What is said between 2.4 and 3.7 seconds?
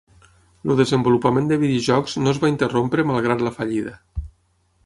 va interrompre malgrat la